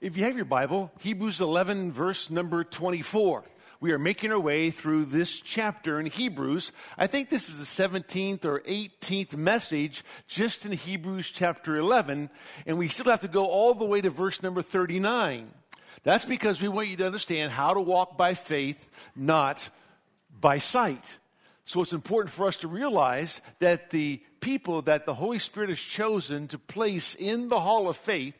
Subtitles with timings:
[0.00, 3.44] If you have your Bible, Hebrews 11, verse number 24.
[3.80, 6.72] We are making our way through this chapter in Hebrews.
[6.98, 12.28] I think this is the 17th or 18th message just in Hebrews chapter 11,
[12.66, 15.50] and we still have to go all the way to verse number 39.
[16.02, 19.68] That's because we want you to understand how to walk by faith, not
[20.40, 21.18] by sight.
[21.66, 25.80] So it's important for us to realize that the people that the Holy Spirit has
[25.80, 28.34] chosen to place in the hall of faith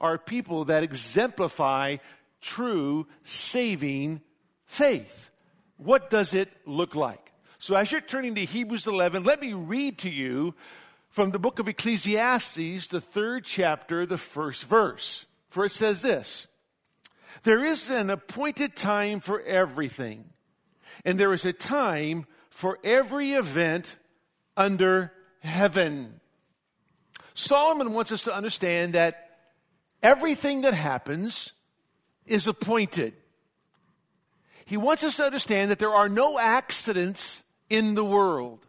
[0.00, 1.96] are people that exemplify
[2.40, 4.20] true saving
[4.66, 5.30] faith.
[5.76, 7.32] What does it look like?
[7.58, 10.54] So as you're turning to Hebrews 11, let me read to you
[11.10, 15.26] from the book of Ecclesiastes, the third chapter, the first verse.
[15.50, 16.46] For it says this,
[17.42, 20.26] There is an appointed time for everything,
[21.04, 23.96] and there is a time for every event
[24.56, 26.20] under heaven.
[27.34, 29.27] Solomon wants us to understand that
[30.02, 31.52] everything that happens
[32.26, 33.14] is appointed.
[34.64, 38.66] He wants us to understand that there are no accidents in the world,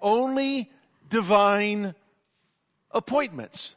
[0.00, 0.70] only
[1.08, 1.94] divine
[2.90, 3.76] appointments.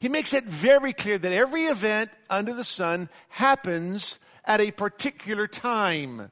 [0.00, 5.46] He makes it very clear that every event under the sun happens at a particular
[5.46, 6.30] time.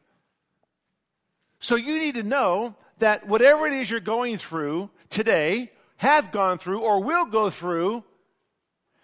[1.61, 6.59] So you need to know that whatever it is you're going through today, have gone
[6.59, 8.05] through, or will go through,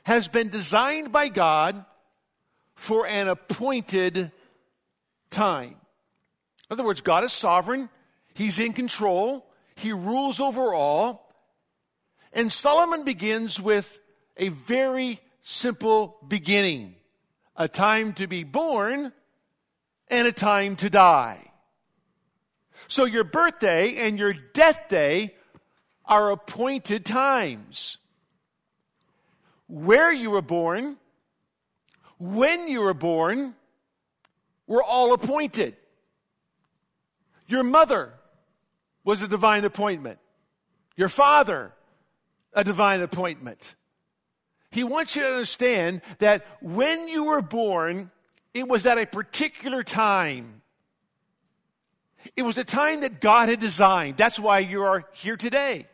[0.05, 1.85] has been designed by God
[2.75, 4.31] for an appointed
[5.31, 5.77] time.
[6.71, 7.89] In other words, God is sovereign,
[8.35, 11.35] He's in control, He rules over all.
[12.33, 14.01] And Solomon begins with
[14.37, 16.97] a very simple beginning
[17.57, 19.13] a time to be born
[20.09, 21.53] and a time to die.
[22.89, 25.35] So your birthday and your death day
[26.05, 27.99] are appointed times.
[29.67, 30.97] Where you were born,
[32.19, 33.55] when you were born,
[34.67, 35.77] were all appointed.
[37.47, 38.13] Your mother
[39.05, 40.19] was a divine appointment.
[40.97, 41.73] Your father,
[42.53, 43.75] a divine appointment.
[44.71, 48.11] He wants you to understand that when you were born,
[48.55, 50.63] it was at a particular time.
[52.37, 54.17] It was a time that God had designed.
[54.17, 55.87] That's why you are here today.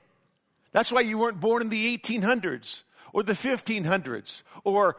[0.72, 2.82] That's why you weren't born in the 1800s
[3.12, 4.96] or the 1500s or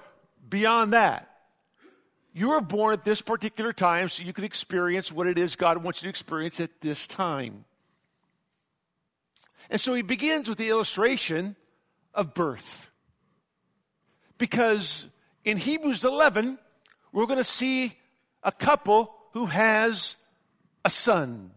[0.48, 1.28] beyond that.
[2.34, 5.84] You were born at this particular time so you could experience what it is God
[5.84, 7.66] wants you to experience at this time.
[9.70, 11.56] And so he begins with the illustration
[12.14, 12.90] of birth.
[14.38, 15.08] Because
[15.44, 16.58] in Hebrews 11,
[17.12, 17.98] we're going to see
[18.44, 20.18] a couple who has
[20.84, 21.52] a son,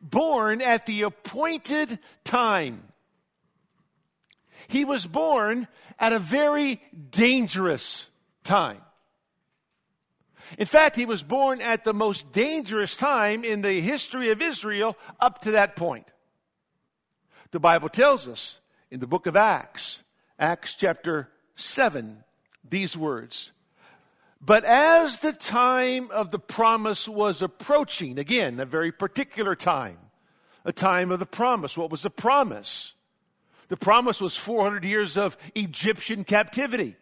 [0.00, 2.82] born at the appointed time.
[4.70, 8.08] He was born at a very dangerous
[8.44, 8.80] time.
[10.58, 14.96] In fact, he was born at the most dangerous time in the history of Israel
[15.20, 16.10] up to that point.
[17.50, 18.60] The Bible tells us
[18.90, 20.02] in the book of Acts,
[20.38, 22.24] Acts chapter 7,
[22.68, 23.52] these words
[24.40, 29.98] but as the time of the promise was approaching, again, a very particular time,
[30.64, 31.76] a time of the promise.
[31.76, 32.94] What was the promise?
[33.70, 36.96] The promise was 400 years of Egyptian captivity.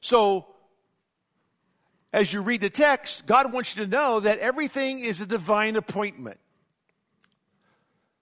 [0.00, 0.46] So,
[2.14, 5.76] as you read the text, God wants you to know that everything is a divine
[5.76, 6.40] appointment.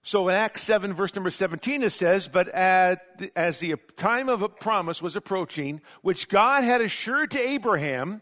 [0.03, 4.49] So in Acts 7, verse number 17, it says, But as the time of a
[4.49, 8.21] promise was approaching, which God had assured to Abraham,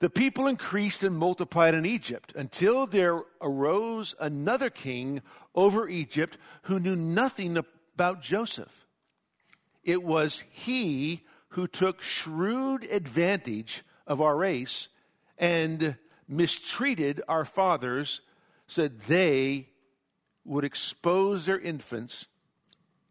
[0.00, 5.20] the people increased and multiplied in Egypt until there arose another king
[5.54, 8.86] over Egypt who knew nothing about Joseph.
[9.84, 14.88] It was he who took shrewd advantage of our race
[15.36, 15.96] and
[16.26, 18.22] mistreated our fathers
[18.66, 19.68] so that they
[20.44, 22.26] would expose their infants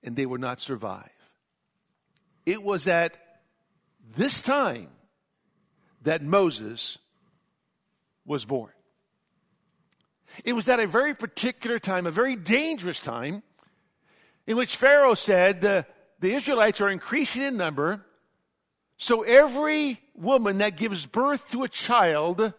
[0.03, 1.09] and they would not survive.
[2.45, 3.15] It was at
[4.15, 4.89] this time
[6.03, 6.97] that Moses
[8.25, 8.71] was born.
[10.43, 13.43] It was at a very particular time, a very dangerous time,
[14.45, 15.85] in which Pharaoh said the,
[16.19, 18.05] the Israelites are increasing in number,
[18.97, 22.53] so every woman that gives birth to a child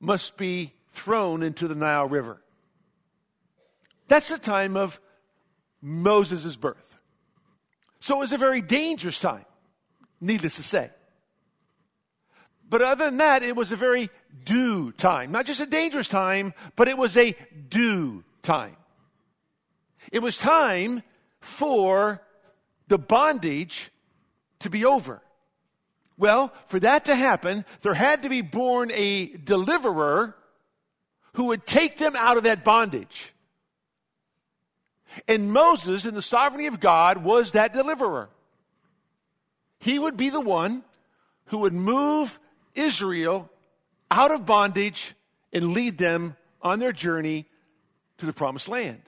[0.00, 2.42] must be thrown into the Nile River.
[4.08, 5.00] That's the time of
[5.82, 6.98] Moses' birth.
[8.00, 9.44] So it was a very dangerous time,
[10.20, 10.90] needless to say.
[12.70, 14.10] But other than that, it was a very
[14.44, 15.32] due time.
[15.32, 17.34] Not just a dangerous time, but it was a
[17.68, 18.76] due time.
[20.12, 21.02] It was time
[21.40, 22.22] for
[22.88, 23.90] the bondage
[24.60, 25.20] to be over.
[26.16, 30.36] Well, for that to happen, there had to be born a deliverer
[31.34, 33.32] who would take them out of that bondage.
[35.26, 38.28] And Moses, in the sovereignty of God, was that deliverer.
[39.78, 40.84] He would be the one
[41.46, 42.38] who would move
[42.74, 43.50] Israel
[44.10, 45.14] out of bondage
[45.52, 47.46] and lead them on their journey
[48.18, 49.02] to the promised land.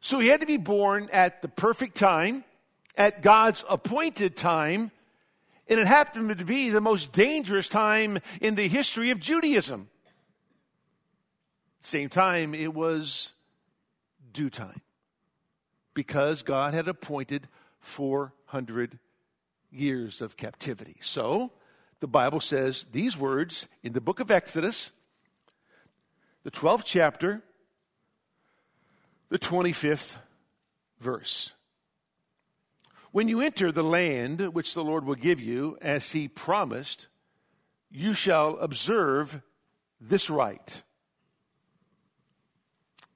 [0.00, 2.44] So he had to be born at the perfect time,
[2.96, 4.90] at God's appointed time,
[5.68, 9.88] and it happened to be the most dangerous time in the history of Judaism.
[11.80, 13.32] Same time, it was
[14.32, 14.80] due time
[15.94, 17.48] because God had appointed
[17.80, 18.98] 400
[19.70, 20.96] years of captivity.
[21.00, 21.52] So,
[22.00, 24.92] the Bible says these words in the book of Exodus,
[26.44, 27.42] the 12th chapter,
[29.28, 30.16] the 25th
[31.00, 31.52] verse.
[33.10, 37.08] When you enter the land which the Lord will give you, as he promised,
[37.90, 39.40] you shall observe
[40.00, 40.82] this rite.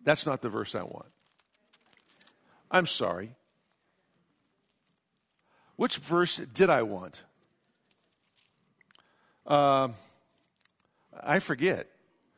[0.02, 1.12] That's not the verse I want.
[2.70, 3.36] I'm sorry.
[5.76, 7.22] Which verse did I want?
[9.46, 9.88] Uh,
[11.22, 11.88] I forget.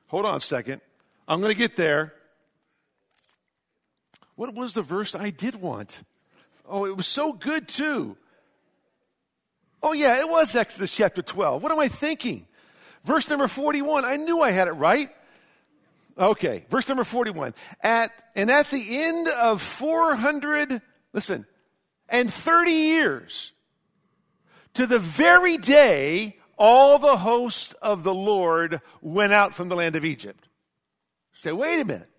[0.09, 0.81] Hold on a second.
[1.27, 2.15] I'm going to get there.
[4.37, 6.03] What was the verse I did want?
[6.67, 8.17] Oh, it was so good too.
[9.83, 11.63] Oh, yeah, it was Exodus chapter 12.
[11.63, 12.47] What am I thinking?
[13.05, 14.05] Verse number 41.
[14.05, 15.11] I knew I had it right.
[16.17, 17.55] Okay, verse number 41.
[17.83, 20.81] At, and at the end of 400,
[21.13, 21.45] listen,
[22.09, 23.53] and 30 years,
[24.75, 29.97] to the very day all the host of the Lord went out from the land
[29.97, 30.49] of Egypt.
[31.33, 32.11] Say, wait a minute.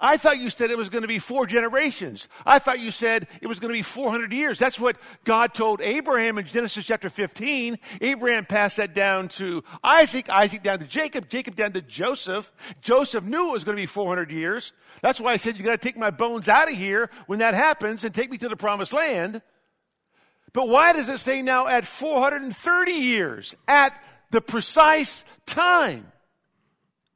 [0.00, 2.26] I thought you said it was going to be four generations.
[2.46, 4.58] I thought you said it was going to be 400 years.
[4.58, 7.78] That's what God told Abraham in Genesis chapter 15.
[8.00, 12.50] Abraham passed that down to Isaac, Isaac down to Jacob, Jacob down to Joseph.
[12.80, 14.72] Joseph knew it was going to be 400 years.
[15.02, 17.52] That's why I said you got to take my bones out of here when that
[17.52, 19.42] happens and take me to the promised land.
[20.52, 23.54] But why does it say now at 430 years?
[23.68, 23.92] At
[24.30, 26.10] the precise time.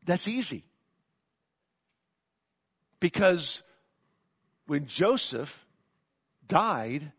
[0.05, 0.65] That's easy.
[3.01, 3.63] Because
[4.67, 5.67] when Joseph
[6.47, 7.13] died,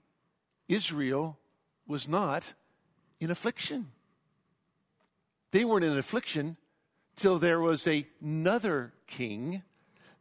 [0.67, 1.37] Israel
[1.87, 2.53] was not
[3.19, 3.91] in affliction.
[5.51, 6.57] They weren't in affliction
[7.15, 9.63] till there was another king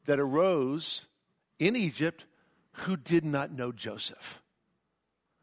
[0.07, 1.07] that arose
[1.59, 2.25] in Egypt
[2.73, 4.43] who did not know Joseph.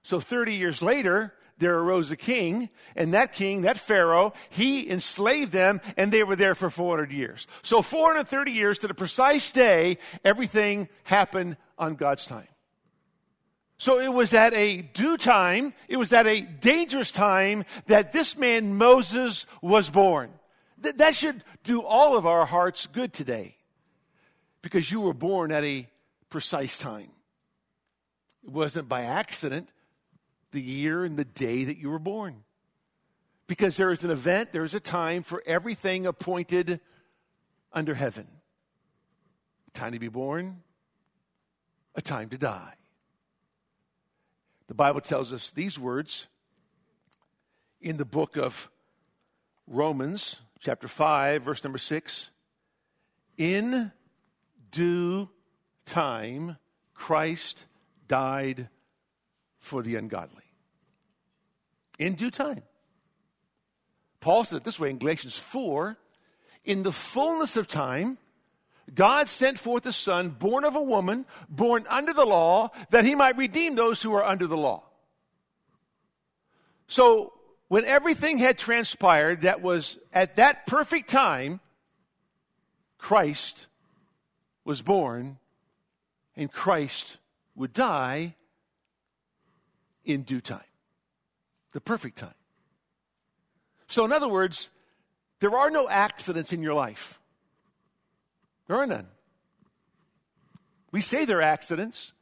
[0.04, 5.52] So 30 years later, there arose a king, and that king, that Pharaoh, he enslaved
[5.52, 7.48] them, and they were there for 400 years.
[7.62, 12.48] So 430 years to the precise day, everything happened on God's time.
[13.78, 18.38] So it was at a due time, it was at a dangerous time that this
[18.38, 20.32] man Moses was born.
[20.84, 23.56] Th- that should do all of our hearts good today.
[24.62, 25.88] Because you were born at a
[26.30, 27.10] precise time.
[28.44, 29.70] It wasn't by accident
[30.52, 32.44] the year and the day that you were born.
[33.48, 36.80] Because there is an event, there is a time for everything appointed
[37.74, 38.28] under heaven
[39.74, 40.62] a time to be born,
[41.96, 42.74] a time to die.
[44.68, 46.28] The Bible tells us these words
[47.82, 48.70] in the book of
[49.68, 52.32] Romans, chapter 5, verse number 6.
[53.38, 53.92] In
[54.72, 55.30] due
[55.86, 56.58] time,
[56.94, 57.66] Christ
[58.08, 58.70] died
[59.58, 60.41] for the ungodly.
[62.02, 62.64] In due time.
[64.22, 65.96] Paul said it this way in Galatians 4
[66.66, 68.18] In the fullness of time,
[68.92, 73.14] God sent forth a son, born of a woman, born under the law, that he
[73.14, 74.82] might redeem those who are under the law.
[76.88, 77.34] So,
[77.68, 81.60] when everything had transpired that was at that perfect time,
[82.98, 83.68] Christ
[84.66, 85.38] was born
[86.36, 87.18] and Christ
[87.54, 88.36] would die
[90.04, 90.71] in due time,
[91.72, 92.34] the perfect time.
[93.88, 94.70] So, in other words,
[95.40, 97.20] there are no accidents in your life.
[98.68, 99.08] There are none.
[100.92, 102.14] We say they're accidents,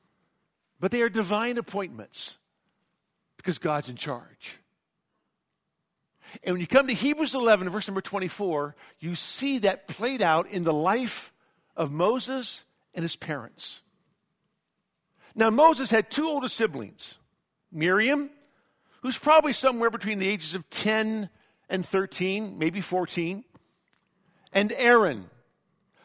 [0.80, 2.38] but they are divine appointments
[3.38, 4.60] because God's in charge.
[6.44, 10.50] And when you come to Hebrews 11, verse number 24, you see that played out
[10.50, 11.34] in the life
[11.76, 12.64] of Moses
[12.94, 13.82] and his parents.
[15.36, 17.18] Now, Moses had two older siblings.
[17.72, 18.30] Miriam,
[19.02, 21.30] who's probably somewhere between the ages of 10
[21.70, 23.44] and 13, maybe 14,
[24.52, 25.30] and Aaron.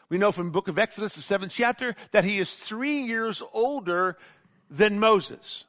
[0.09, 3.41] We know from the book of Exodus, the seventh chapter, that he is three years
[3.53, 4.17] older
[4.69, 5.65] than Moses.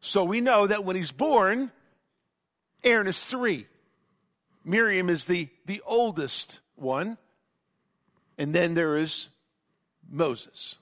[0.00, 1.70] So we know that when he's born,
[2.84, 3.66] Aaron is three.
[4.64, 7.16] Miriam is the, the oldest one.
[8.38, 9.28] And then there is
[10.10, 10.76] Moses.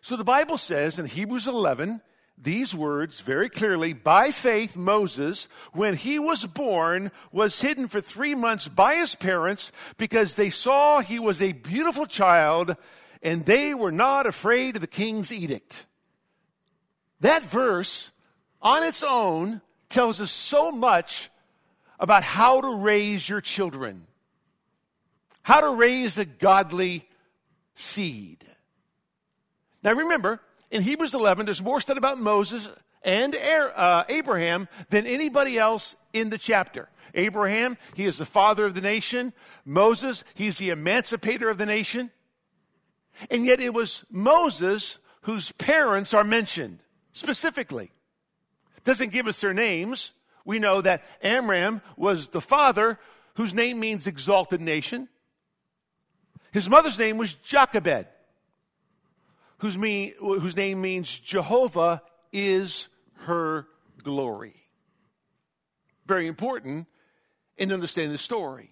[0.00, 2.00] So the Bible says in Hebrews 11
[2.42, 8.34] these words very clearly by faith moses when he was born was hidden for three
[8.34, 12.76] months by his parents because they saw he was a beautiful child
[13.22, 15.84] and they were not afraid of the king's edict.
[17.20, 18.10] That verse
[18.62, 21.30] on its own tells us so much
[21.98, 24.06] about how to raise your children
[25.42, 27.08] how to raise a godly
[27.74, 28.44] seed.
[29.82, 32.68] Now remember in Hebrews 11, there's more said about Moses
[33.02, 36.88] and uh, Abraham than anybody else in the chapter.
[37.14, 39.32] Abraham, he is the father of the nation.
[39.64, 42.10] Moses, he's the emancipator of the nation.
[43.30, 46.78] And yet it was Moses whose parents are mentioned
[47.12, 47.90] specifically.
[48.84, 50.12] Doesn't give us their names.
[50.44, 52.98] We know that Amram was the father
[53.34, 55.08] whose name means exalted nation.
[56.52, 58.06] His mother's name was Jochebed
[59.60, 62.02] whose, mean, whose name means Jehovah
[62.32, 62.88] is
[63.26, 63.66] her
[64.02, 64.54] glory.
[66.06, 66.86] Very important
[67.58, 68.70] in understanding the story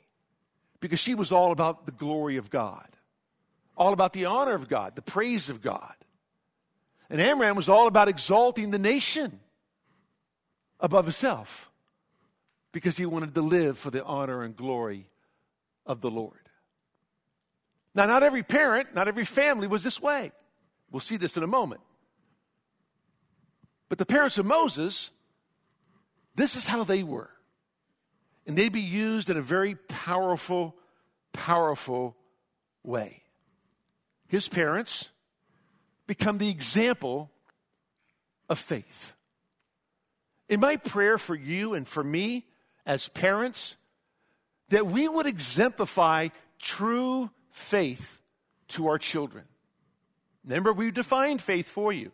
[0.80, 2.88] because she was all about the glory of God,
[3.76, 5.94] all about the honor of God, the praise of God.
[7.10, 9.40] And Amram was all about exalting the nation
[10.80, 11.70] above himself
[12.72, 15.10] because he wanted to live for the honor and glory
[15.84, 16.48] of the Lord.
[17.94, 20.32] Now, not every parent, not every family was this way.
[20.90, 21.80] We'll see this in a moment.
[23.88, 25.10] But the parents of Moses,
[26.34, 27.30] this is how they were.
[28.46, 30.74] And they'd be used in a very powerful,
[31.32, 32.16] powerful
[32.82, 33.22] way.
[34.26, 35.10] His parents
[36.06, 37.30] become the example
[38.48, 39.14] of faith.
[40.48, 42.46] In my prayer for you and for me
[42.86, 43.76] as parents,
[44.70, 46.28] that we would exemplify
[46.58, 48.22] true faith
[48.68, 49.44] to our children.
[50.48, 52.10] Remember, we defined faith for you.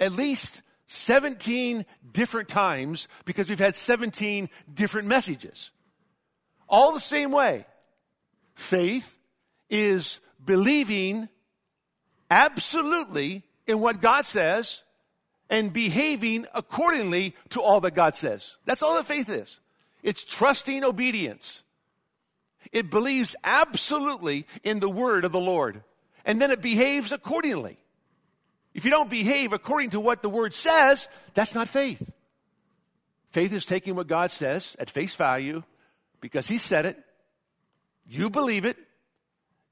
[0.00, 5.70] At least 17 different times because we've had 17 different messages.
[6.66, 7.66] All the same way.
[8.54, 9.18] Faith
[9.68, 11.28] is believing
[12.30, 14.82] absolutely in what God says
[15.50, 18.56] and behaving accordingly to all that God says.
[18.64, 19.60] That's all that faith is.
[20.02, 21.62] It's trusting obedience.
[22.72, 25.82] It believes absolutely in the word of the Lord
[26.24, 27.78] and then it behaves accordingly.
[28.74, 32.10] If you don't behave according to what the word says, that's not faith.
[33.30, 35.62] Faith is taking what God says at face value
[36.20, 36.98] because He said it,
[38.06, 38.76] you believe it,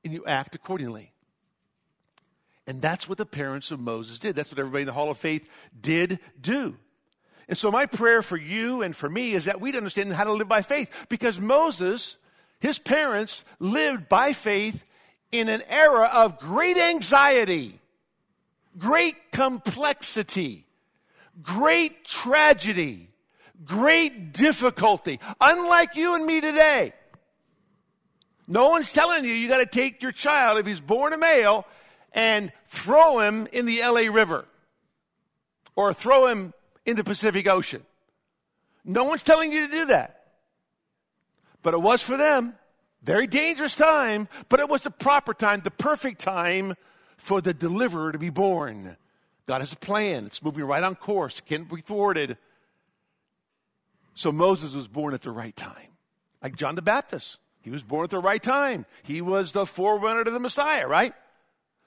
[0.04, 1.12] and you act accordingly.
[2.66, 4.36] And that's what the parents of Moses did.
[4.36, 6.76] That's what everybody in the Hall of Faith did do.
[7.48, 10.32] And so, my prayer for you and for me is that we'd understand how to
[10.32, 12.16] live by faith because Moses,
[12.60, 14.84] his parents, lived by faith
[15.32, 17.78] in an era of great anxiety,
[18.78, 20.66] great complexity,
[21.42, 23.08] great tragedy,
[23.64, 26.92] great difficulty, unlike you and me today.
[28.46, 31.64] No one's telling you you got to take your child, if he's born a male,
[32.12, 34.44] and throw him in the LA River
[35.76, 36.52] or throw him
[36.84, 37.82] in the Pacific Ocean.
[38.84, 40.24] No one's telling you to do that.
[41.62, 42.54] But it was for them.
[43.02, 46.74] Very dangerous time, but it was the proper time, the perfect time
[47.16, 48.96] for the deliverer to be born.
[49.46, 50.26] God has a plan.
[50.26, 51.40] It's moving right on course.
[51.40, 52.36] Can't be thwarted.
[54.14, 55.88] So Moses was born at the right time.
[56.42, 57.38] Like John the Baptist.
[57.62, 58.86] He was born at the right time.
[59.02, 61.14] He was the forerunner to the Messiah, right?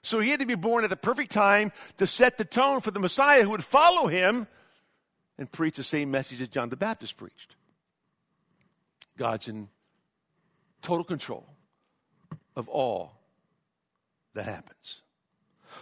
[0.02, 2.90] So he had to be born at the perfect time to set the tone for
[2.90, 4.46] the Messiah who would follow him
[5.38, 7.56] and preach the same message that John the Baptist preached.
[9.16, 9.68] God's in
[10.84, 11.46] total control
[12.54, 13.18] of all
[14.34, 15.02] that happens.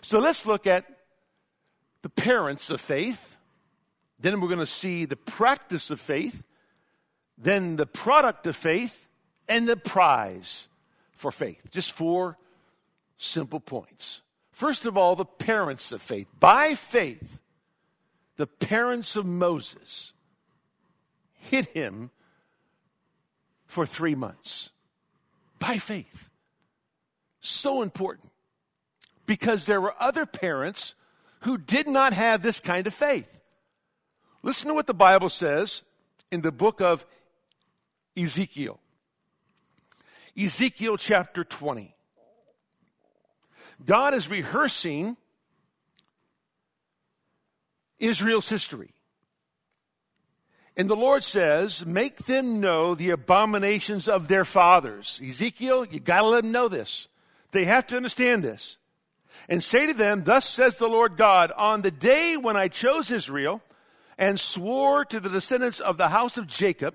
[0.00, 0.86] So let's look at
[2.02, 3.36] the parents of faith.
[4.18, 6.42] Then we're going to see the practice of faith,
[7.36, 9.08] then the product of faith,
[9.48, 10.68] and the prize
[11.12, 11.70] for faith.
[11.70, 12.38] Just four
[13.16, 14.22] simple points.
[14.52, 16.28] First of all, the parents of faith.
[16.38, 17.40] By faith,
[18.36, 20.12] the parents of Moses
[21.32, 22.10] hid him
[23.66, 24.70] for three months
[25.62, 26.28] by faith.
[27.40, 28.30] So important.
[29.26, 30.94] Because there were other parents
[31.40, 33.28] who did not have this kind of faith.
[34.42, 35.82] Listen to what the Bible says
[36.30, 37.06] in the book of
[38.16, 38.80] Ezekiel.
[40.36, 41.94] Ezekiel chapter 20.
[43.84, 45.16] God is rehearsing
[47.98, 48.94] Israel's history.
[50.76, 55.20] And the Lord says, make them know the abominations of their fathers.
[55.22, 57.08] Ezekiel, you gotta let them know this.
[57.50, 58.78] They have to understand this.
[59.48, 63.10] And say to them, thus says the Lord God, on the day when I chose
[63.10, 63.60] Israel
[64.16, 66.94] and swore to the descendants of the house of Jacob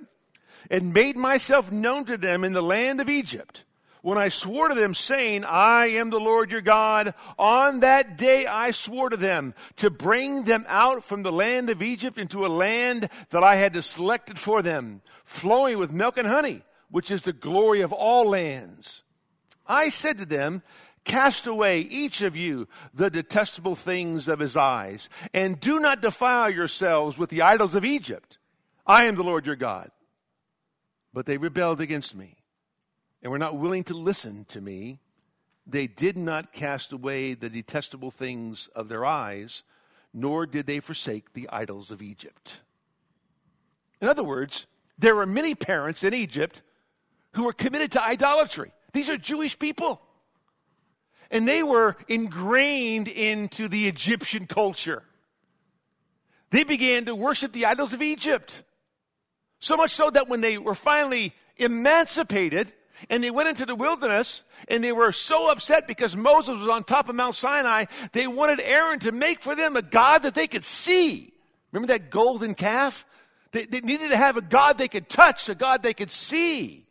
[0.72, 3.64] and made myself known to them in the land of Egypt,
[4.08, 8.46] when I swore to them, saying, I am the Lord your God, on that day
[8.46, 12.48] I swore to them to bring them out from the land of Egypt into a
[12.48, 17.34] land that I had selected for them, flowing with milk and honey, which is the
[17.34, 19.04] glory of all lands.
[19.68, 20.64] I said to them,
[21.04, 26.50] Cast away each of you the detestable things of his eyes, and do not defile
[26.50, 28.38] yourselves with the idols of Egypt.
[28.86, 29.92] I am the Lord your God.
[31.14, 32.37] But they rebelled against me
[33.22, 35.00] and were not willing to listen to me,
[35.66, 39.64] they did not cast away the detestable things of their eyes,
[40.14, 42.62] nor did they forsake the idols of Egypt.
[44.00, 44.66] In other words,
[44.98, 46.62] there were many parents in Egypt
[47.34, 48.72] who were committed to idolatry.
[48.94, 50.02] These are Jewish people.
[51.30, 55.04] And they were ingrained into the Egyptian culture.
[56.52, 58.64] They began to worship the idols of Egypt.
[59.60, 62.72] So much so that when they were finally emancipated,
[63.10, 66.84] and they went into the wilderness and they were so upset because Moses was on
[66.84, 70.48] top of Mount Sinai, they wanted Aaron to make for them a God that they
[70.48, 71.34] could see.
[71.72, 73.06] Remember that golden calf?
[73.52, 76.86] They, they needed to have a God they could touch, a God they could see.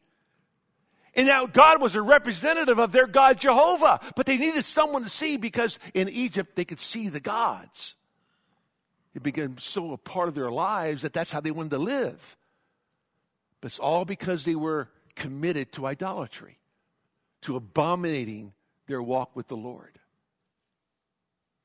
[1.14, 5.08] And now God was a representative of their God Jehovah, but they needed someone to
[5.08, 7.96] see because in Egypt they could see the gods.
[9.14, 12.36] It became so a part of their lives that that's how they wanted to live.
[13.62, 16.58] But it's all because they were committed to idolatry,
[17.42, 18.52] to abominating
[18.86, 19.98] their walk with the Lord.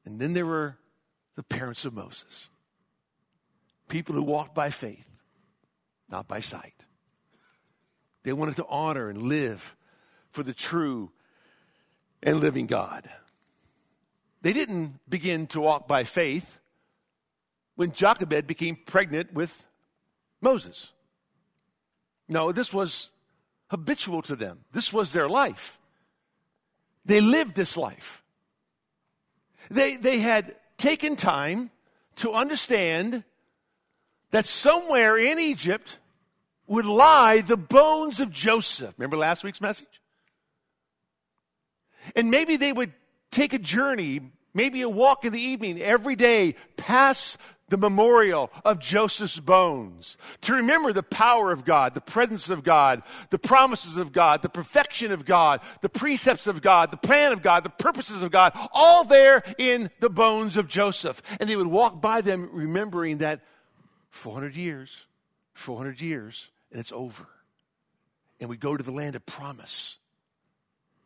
[0.05, 0.77] And then there were
[1.35, 2.49] the parents of Moses,
[3.87, 5.07] people who walked by faith,
[6.09, 6.85] not by sight.
[8.23, 9.75] They wanted to honor and live
[10.31, 11.11] for the true
[12.23, 13.09] and living God.
[14.41, 16.57] They didn't begin to walk by faith
[17.75, 19.65] when Jochebed became pregnant with
[20.41, 20.91] Moses.
[22.27, 23.11] No, this was
[23.71, 24.59] habitual to them.
[24.73, 25.79] This was their life.
[27.05, 28.21] They lived this life.
[29.69, 31.71] They, they had taken time
[32.17, 33.23] to understand
[34.31, 35.97] that somewhere in Egypt
[36.67, 38.93] would lie the bones of Joseph.
[38.97, 40.01] Remember last week's message?
[42.13, 42.91] And maybe they would
[43.31, 44.19] take a journey,
[44.53, 47.37] maybe a walk in the evening every day past
[47.71, 53.01] the memorial of Joseph's bones, to remember the power of God, the presence of God,
[53.29, 57.41] the promises of God, the perfection of God, the precepts of God, the plan of
[57.41, 61.21] God, the purposes of God, all there in the bones of Joseph.
[61.39, 63.39] And they would walk by them remembering that
[64.09, 65.07] 400 years,
[65.53, 67.25] 400 years, and it's over.
[68.41, 69.97] And we go to the land of promise.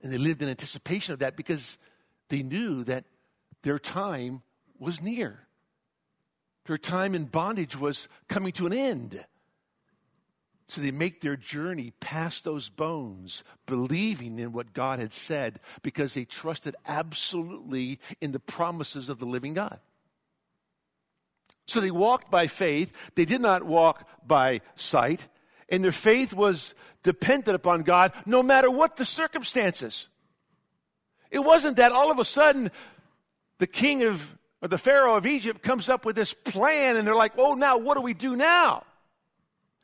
[0.01, 1.77] And they lived in anticipation of that because
[2.29, 3.05] they knew that
[3.61, 4.41] their time
[4.79, 5.44] was near.
[6.65, 9.23] Their time in bondage was coming to an end.
[10.67, 16.15] So they make their journey past those bones, believing in what God had said because
[16.15, 19.79] they trusted absolutely in the promises of the living God.
[21.67, 22.91] So they walked by faith.
[23.15, 25.27] They did not walk by sight.
[25.69, 26.73] And their faith was
[27.03, 30.07] dependent upon God no matter what the circumstances.
[31.29, 32.71] It wasn't that all of a sudden
[33.59, 34.35] the king of
[34.69, 37.95] the Pharaoh of Egypt comes up with this plan and they're like, oh, now what
[37.95, 38.83] do we do now?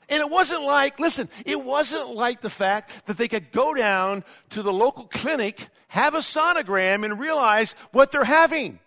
[0.09, 4.23] And it wasn't like, listen, it wasn't like the fact that they could go down
[4.49, 8.79] to the local clinic, have a sonogram, and realize what they're having.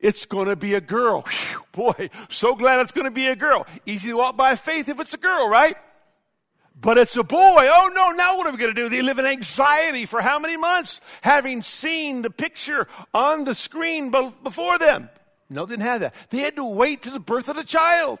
[0.00, 1.22] It's going to be a girl.
[1.22, 3.66] Whew, boy, so glad it's going to be a girl.
[3.86, 5.76] Easy to walk by faith if it's a girl, right?
[6.80, 7.68] But it's a boy.
[7.68, 8.88] Oh no, now what are we going to do?
[8.88, 11.00] They live in anxiety for how many months?
[11.20, 14.10] Having seen the picture on the screen
[14.42, 15.10] before them.
[15.50, 16.14] No, didn't have that.
[16.30, 18.18] They had to wait to the birth of the child.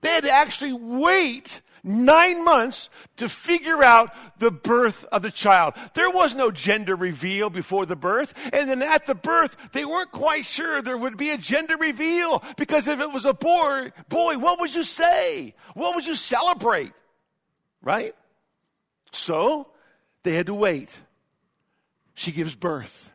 [0.00, 5.74] They had to actually wait nine months to figure out the birth of the child.
[5.94, 8.34] There was no gender reveal before the birth.
[8.52, 12.42] And then at the birth, they weren't quite sure there would be a gender reveal
[12.56, 15.54] because if it was a boy, boy, what would you say?
[15.74, 16.92] What would you celebrate?
[17.86, 18.16] Right?
[19.12, 19.68] So
[20.24, 20.90] they had to wait.
[22.14, 23.12] She gives birth.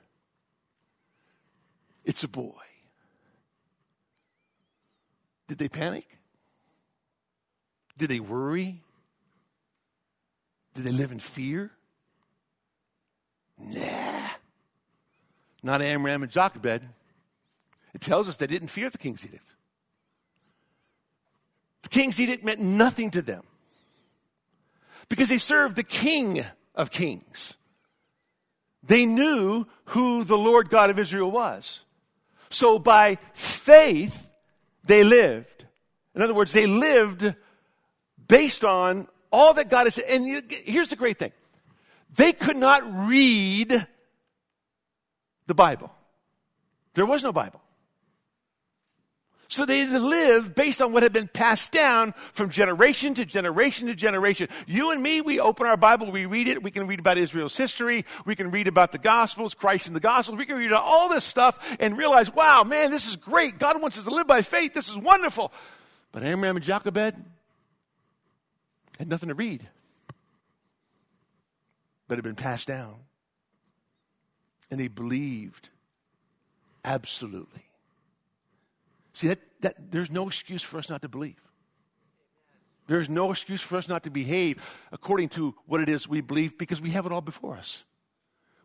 [2.05, 2.53] It's a boy.
[5.49, 6.07] Did they panic?
[7.97, 8.81] Did they worry?
[10.73, 11.69] Did they live in fear?
[13.59, 14.29] Nah.
[15.61, 16.81] Not Amram and Jochebed.
[17.93, 19.53] It tells us they didn't fear the king's edict.
[21.83, 23.43] The King's edict meant nothing to them
[25.11, 27.57] because they served the King of Kings.
[28.81, 31.83] They knew who the Lord God of Israel was.
[32.49, 34.31] So by faith,
[34.87, 35.65] they lived.
[36.15, 37.35] In other words, they lived
[38.25, 40.05] based on all that God has said.
[40.07, 41.33] And here's the great thing
[42.15, 43.85] they could not read
[45.45, 45.91] the Bible,
[46.93, 47.60] there was no Bible.
[49.51, 53.95] So they live based on what had been passed down from generation to generation to
[53.95, 54.47] generation.
[54.65, 57.57] You and me, we open our Bible, we read it, we can read about Israel's
[57.57, 61.09] history, we can read about the Gospels, Christ in the Gospels, we can read all
[61.09, 63.59] this stuff and realize, wow, man, this is great.
[63.59, 64.73] God wants us to live by faith.
[64.73, 65.51] This is wonderful.
[66.13, 67.15] But Amram and Jochebed
[68.99, 69.67] had nothing to read,
[72.07, 72.95] but had been passed down.
[74.71, 75.67] And they believed
[76.85, 77.70] absolutely.
[79.13, 81.41] See, that, that, there's no excuse for us not to believe.
[82.87, 86.57] There's no excuse for us not to behave according to what it is we believe
[86.57, 87.83] because we have it all before us.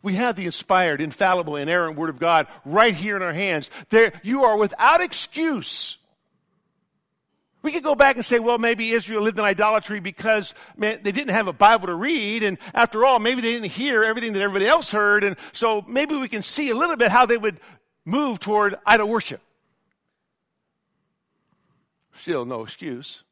[0.02, 3.70] We have the inspired, infallible, inerrant Word of God right here in our hands.
[3.90, 5.98] There, you are without excuse.
[7.62, 11.10] We could go back and say, well, maybe Israel lived in idolatry because man, they
[11.10, 14.42] didn't have a Bible to read, and after all, maybe they didn't hear everything that
[14.42, 17.58] everybody else heard, and so maybe we can see a little bit how they would
[18.04, 19.40] move toward idol worship.
[22.16, 23.24] Still no excuse.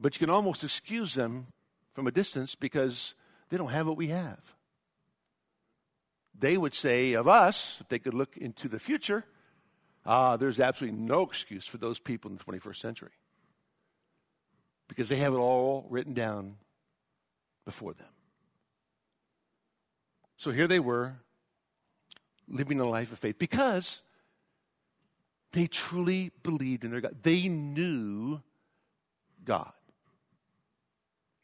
[0.00, 1.46] But you can almost excuse them
[1.94, 3.14] from a distance because
[3.50, 4.54] they don't have what we have.
[6.36, 9.24] They would say of us, if they could look into the future,
[10.04, 13.12] ah, there's absolutely no excuse for those people in the 21st century.
[14.88, 16.56] Because they have it all written down
[17.64, 18.08] before them.
[20.36, 21.14] So here they were,
[22.48, 24.02] living a life of faith because
[25.54, 27.16] they truly believed in their God.
[27.22, 28.40] They knew
[29.44, 29.72] God.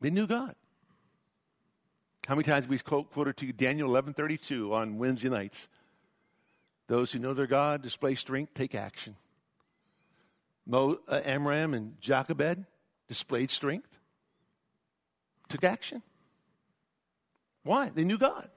[0.01, 0.57] They knew God.
[2.27, 5.69] How many times we quote, quoted to you Daniel 11:32 on Wednesday nights?
[6.89, 9.17] Those who know their God display strength, take action.
[10.67, 12.67] Mo, uh, Amram and Jochebed
[13.07, 13.97] displayed strength,
[15.49, 16.03] took action.
[17.63, 17.91] Why?
[17.91, 18.51] They knew God.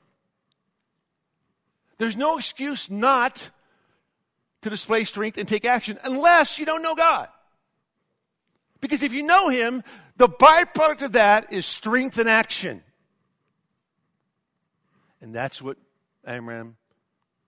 [1.99, 3.51] There's no excuse not
[4.63, 7.27] to display strength and take action unless you don't know God.
[8.81, 9.83] Because if you know Him,
[10.17, 12.83] the byproduct of that is strength and action.
[15.21, 15.77] And that's what
[16.25, 16.75] Amram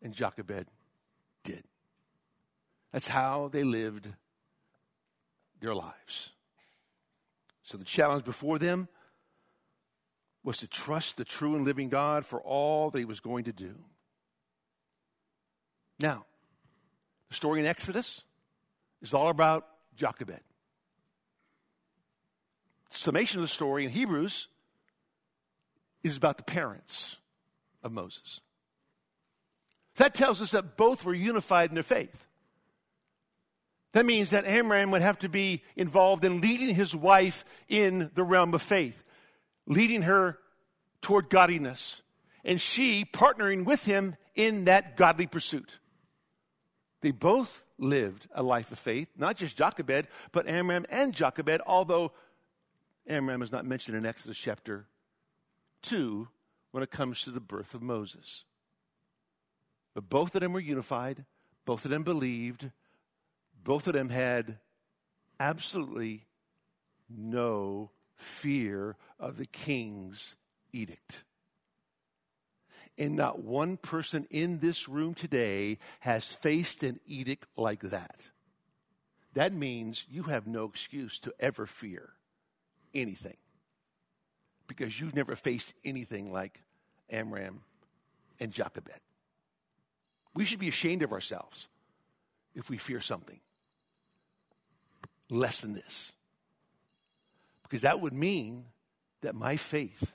[0.02, 0.68] and Jochebed
[1.44, 1.64] did.
[2.94, 4.08] That's how they lived
[5.60, 6.32] their lives.
[7.64, 8.88] So the challenge before them
[10.44, 13.52] was to trust the true and living God for all that He was going to
[13.52, 13.76] do.
[16.00, 16.26] Now,
[17.36, 18.24] the story in Exodus
[19.02, 19.68] is all about
[19.98, 20.40] Jochebed.
[22.90, 24.48] Summation of the story in Hebrews
[26.02, 27.18] is about the parents
[27.84, 28.40] of Moses.
[29.98, 32.26] That tells us that both were unified in their faith.
[33.92, 38.24] That means that Amram would have to be involved in leading his wife in the
[38.24, 39.04] realm of faith,
[39.68, 40.38] leading her
[41.02, 42.02] toward godliness,
[42.46, 45.80] and she partnering with him in that godly pursuit.
[47.06, 52.14] They both lived a life of faith, not just Jochebed, but Amram and Jochebed, although
[53.06, 54.88] Amram is not mentioned in Exodus chapter
[55.84, 56.28] 2
[56.72, 58.44] when it comes to the birth of Moses.
[59.94, 61.26] But both of them were unified,
[61.64, 62.72] both of them believed,
[63.64, 64.58] both of them had
[65.40, 66.26] absolutely
[67.08, 70.36] no fear of the king's
[70.74, 71.24] edict.
[72.98, 78.30] And not one person in this room today has faced an edict like that.
[79.34, 82.14] That means you have no excuse to ever fear
[82.94, 83.36] anything
[84.68, 86.62] because you've never faced anything like
[87.10, 87.62] Amram
[88.40, 89.00] and Jochebed.
[90.34, 91.68] We should be ashamed of ourselves
[92.56, 93.40] if we fear something
[95.30, 96.12] less than this.
[97.64, 98.66] Because that would mean
[99.22, 100.14] that my faith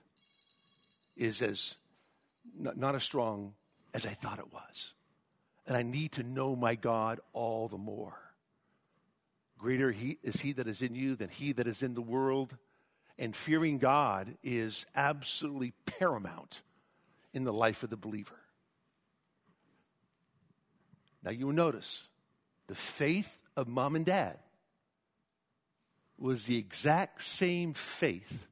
[1.16, 1.74] is as
[2.58, 3.54] not as strong
[3.94, 4.94] as I thought it was.
[5.66, 8.16] And I need to know my God all the more.
[9.58, 12.56] Greater he, is he that is in you than he that is in the world.
[13.18, 16.62] And fearing God is absolutely paramount
[17.32, 18.38] in the life of the believer.
[21.22, 22.08] Now you will notice
[22.66, 24.38] the faith of mom and dad
[26.18, 28.46] was the exact same faith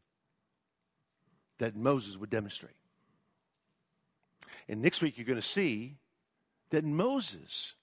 [1.59, 2.78] that Moses would demonstrate.
[4.69, 5.97] And next week, you're going to see
[6.71, 7.75] that Moses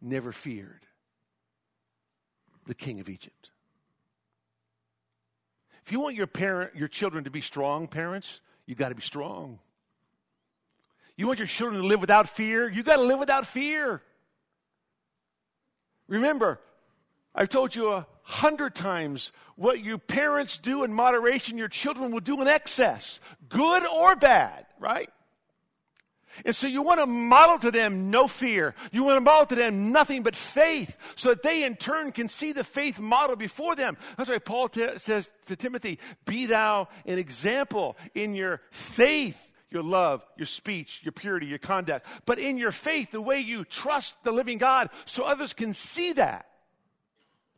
[0.00, 0.86] never feared
[2.66, 3.50] the king of Egypt.
[5.84, 9.02] If you want your parent, your children to be strong, parents, you've got to be
[9.02, 9.58] strong.
[11.16, 14.02] You want your children to live without fear, you got to live without fear.
[16.06, 16.60] Remember,
[17.34, 22.20] I've told you a hundred times what your parents do in moderation, your children will
[22.20, 25.10] do in excess, good or bad, right?
[26.44, 28.74] And so you want to model to them no fear.
[28.90, 32.28] You want to model to them nothing but faith so that they in turn can
[32.28, 33.96] see the faith model before them.
[34.16, 39.82] That's why Paul t- says to Timothy, be thou an example in your faith, your
[39.82, 44.14] love, your speech, your purity, your conduct, but in your faith, the way you trust
[44.24, 46.46] the living God so others can see that.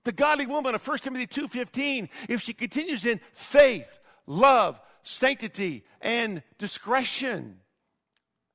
[0.05, 6.43] The godly woman of 1 Timothy 2.15, if she continues in faith, love, sanctity, and
[6.59, 7.61] discretion,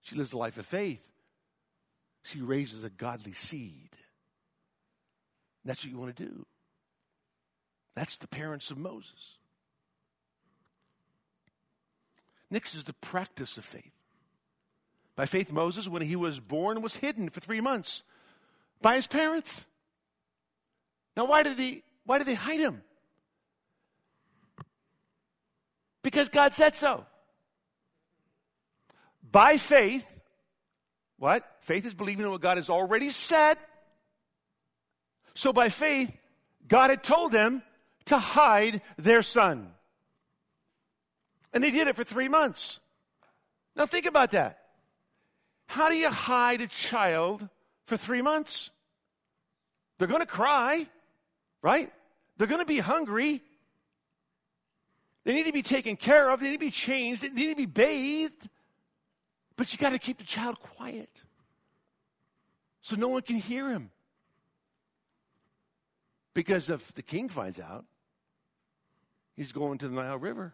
[0.02, 1.04] she lives a life of faith.
[2.24, 3.90] She raises a godly seed.
[5.66, 6.46] That's what you want to do.
[7.96, 9.38] That's the parents of Moses.
[12.52, 13.92] Next is the practice of faith.
[15.16, 18.04] By faith, Moses, when he was born, was hidden for three months
[18.82, 19.66] by his parents.
[21.20, 22.82] Now, why did, he, why did they hide him?
[26.02, 27.06] Because God said so.
[29.30, 30.08] By faith,
[31.18, 31.44] what?
[31.60, 33.58] Faith is believing in what God has already said.
[35.34, 36.10] So by faith,
[36.66, 37.64] God had told them
[38.06, 39.74] to hide their son.
[41.52, 42.80] And they did it for three months.
[43.76, 44.58] Now think about that.
[45.68, 47.46] How do you hide a child
[47.88, 48.70] for three months?
[49.98, 50.88] They're going to cry,
[51.62, 51.92] right?
[52.38, 53.42] They're going to be hungry.
[55.24, 56.40] They need to be taken care of.
[56.40, 57.22] They need to be changed.
[57.22, 58.50] They need to be bathed.
[59.56, 61.10] But you got to keep the child quiet
[62.82, 63.92] so no one can hear him.
[66.34, 67.86] Because if the king finds out,
[69.36, 70.54] he's going to the Nile River.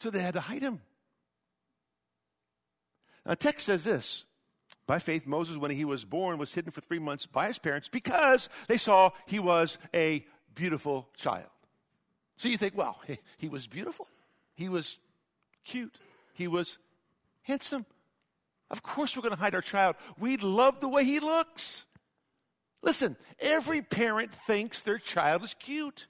[0.00, 0.80] So they had to hide him.
[3.24, 4.24] Now, text says this
[4.88, 7.88] By faith, Moses, when he was born, was hidden for three months by his parents
[7.88, 10.24] because they saw he was a
[10.54, 11.50] beautiful child.
[12.38, 12.98] So you think, well,
[13.36, 14.08] he was beautiful.
[14.54, 14.98] He was
[15.64, 15.94] cute.
[16.32, 16.78] He was
[17.42, 17.84] handsome.
[18.70, 19.96] Of course, we're going to hide our child.
[20.18, 21.84] We love the way he looks.
[22.82, 26.06] Listen, every parent thinks their child is cute.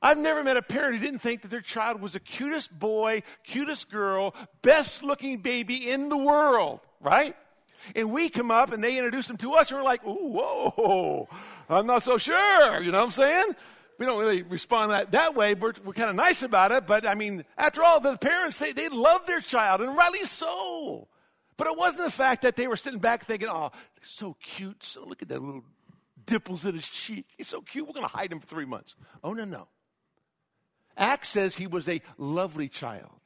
[0.00, 3.24] I've never met a parent who didn't think that their child was the cutest boy,
[3.44, 7.36] cutest girl, best looking baby in the world, right?
[7.94, 11.28] And we come up and they introduce them to us and we're like, ooh, whoa,
[11.68, 12.82] I'm not so sure.
[12.82, 13.54] You know what I'm saying?
[13.98, 15.54] we don't really respond that, that way.
[15.54, 16.86] We're, we're kind of nice about it.
[16.86, 21.08] But I mean, after all, the parents, they, they love their child, and rightly so.
[21.56, 24.84] But it wasn't the fact that they were sitting back thinking, oh, so cute.
[24.84, 25.64] So look at that little
[26.26, 27.26] dimples in his cheek.
[27.38, 27.86] He's so cute.
[27.86, 28.94] We're going to hide him for three months.
[29.24, 29.68] Oh, no, no.
[30.96, 33.20] Acts says he was a lovely child.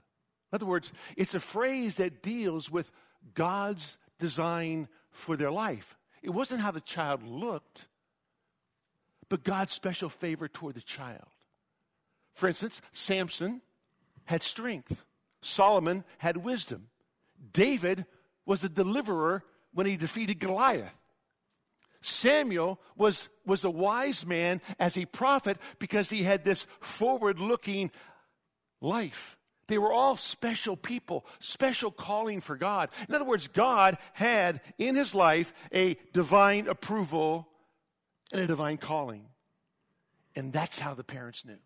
[0.52, 2.92] In other words, it's a phrase that deals with
[3.34, 5.96] God's design for their life.
[6.22, 7.86] It wasn't how the child looked,
[9.28, 11.28] but God's special favor toward the child.
[12.34, 13.62] For instance, Samson
[14.24, 15.04] had strength,
[15.40, 16.88] Solomon had wisdom,
[17.52, 18.06] David
[18.44, 20.92] was the deliverer when he defeated Goliath.
[22.02, 27.90] Samuel was, was a wise man as a prophet because he had this forward looking
[28.80, 29.36] life.
[29.70, 32.88] They were all special people, special calling for God.
[33.08, 37.46] In other words, God had in his life a divine approval
[38.32, 39.26] and a divine calling.
[40.34, 41.60] And that's how the parents knew.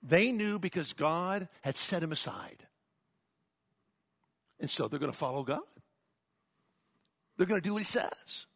[0.00, 2.64] They knew because God had set him aside.
[4.60, 5.58] And so they're going to follow God.
[7.36, 8.46] They're going to do what he says.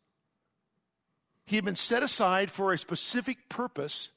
[1.46, 4.12] He had been set aside for a specific purpose.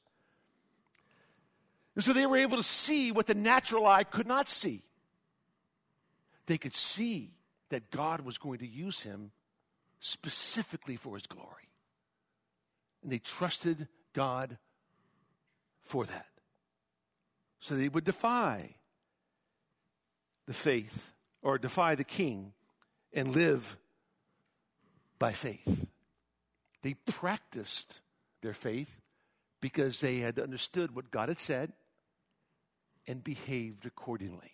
[1.96, 4.82] And so they were able to see what the natural eye could not see.
[6.46, 7.32] They could see
[7.70, 9.32] that God was going to use him
[9.98, 11.66] specifically for his glory
[13.06, 14.58] and they trusted God
[15.80, 16.26] for that.
[17.60, 18.74] So they would defy
[20.46, 22.52] the faith or defy the king
[23.12, 23.76] and live
[25.20, 25.86] by faith.
[26.82, 28.00] They practiced
[28.42, 28.90] their faith
[29.60, 31.72] because they had understood what God had said
[33.06, 34.52] and behaved accordingly.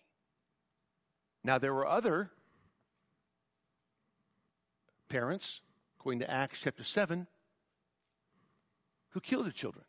[1.44, 2.30] Now, there were other
[5.08, 5.60] parents,
[5.98, 7.26] according to Acts chapter 7,
[9.10, 9.84] who killed the children.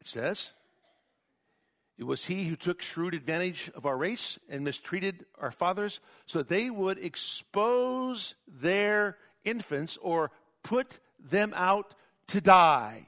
[0.00, 0.52] It says,
[1.98, 6.38] It was he who took shrewd advantage of our race and mistreated our fathers so
[6.38, 10.30] that they would expose their infants or
[10.62, 11.94] put them out
[12.28, 13.06] to die.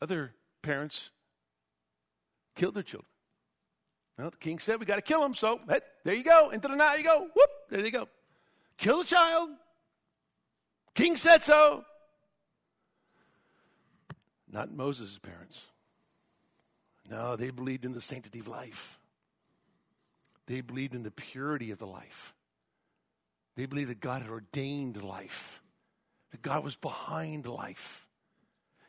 [0.00, 0.32] Other
[0.68, 1.10] parents
[2.54, 3.08] killed their children.
[4.18, 5.32] Well, the king said, We got to kill him.
[5.32, 6.50] So hey, there you go.
[6.50, 7.20] Into the night you go.
[7.20, 8.06] Whoop, there you go.
[8.76, 9.48] Kill the child.
[10.94, 11.84] King said so.
[14.50, 15.64] Not Moses' parents.
[17.08, 18.98] No, they believed in the sanctity of life.
[20.46, 22.34] They believed in the purity of the life.
[23.56, 25.62] They believed that God had ordained life,
[26.30, 28.07] that God was behind life,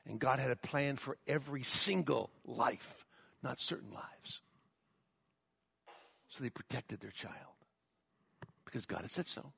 [0.06, 3.06] and God had a plan for every single life,
[3.44, 4.42] not certain lives.
[6.30, 7.36] So they protected their child
[8.66, 9.52] because God had said so.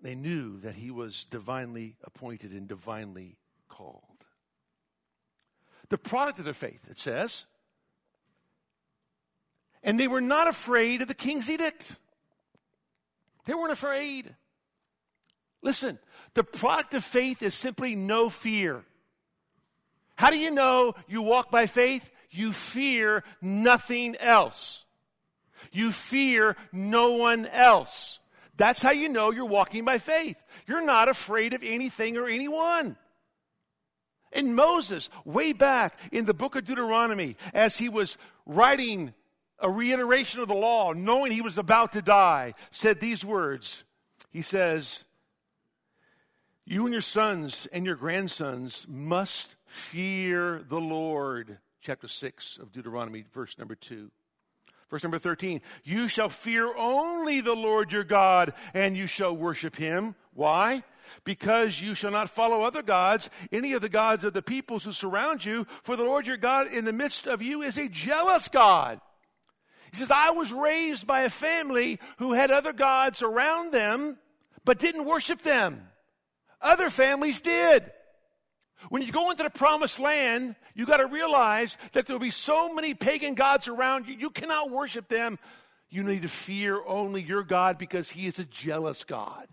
[0.00, 3.36] They knew that he was divinely appointed and divinely
[3.68, 4.02] called.
[5.88, 7.46] The product of their faith, it says,
[9.82, 11.98] and they were not afraid of the king's edict.
[13.46, 14.34] They weren't afraid.
[15.62, 15.98] Listen,
[16.34, 18.84] the product of faith is simply no fear.
[20.18, 22.10] How do you know you walk by faith?
[22.32, 24.84] You fear nothing else.
[25.70, 28.18] You fear no one else.
[28.56, 30.36] That's how you know you're walking by faith.
[30.66, 32.96] You're not afraid of anything or anyone.
[34.32, 39.14] And Moses, way back in the book of Deuteronomy, as he was writing
[39.60, 43.84] a reiteration of the law, knowing he was about to die, said these words.
[44.30, 45.04] He says,
[46.64, 51.58] You and your sons and your grandsons must fear the Lord.
[51.80, 54.10] Chapter 6 of Deuteronomy, verse number 2.
[54.90, 59.76] Verse number 13, you shall fear only the Lord your God, and you shall worship
[59.76, 60.14] him.
[60.32, 60.82] Why?
[61.24, 64.92] Because you shall not follow other gods, any of the gods of the peoples who
[64.92, 68.48] surround you, for the Lord your God in the midst of you is a jealous
[68.48, 69.00] God.
[69.90, 74.18] He says, I was raised by a family who had other gods around them,
[74.64, 75.86] but didn't worship them.
[76.62, 77.90] Other families did.
[78.88, 82.30] When you go into the promised land, you got to realize that there will be
[82.30, 85.38] so many pagan gods around you, you cannot worship them.
[85.90, 89.48] You need to fear only your God because he is a jealous God.